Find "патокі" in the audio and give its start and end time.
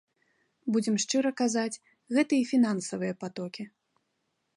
3.25-3.63